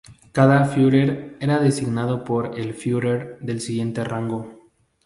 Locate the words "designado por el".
1.59-2.73